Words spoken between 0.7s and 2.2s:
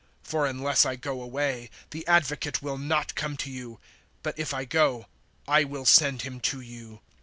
I go away, the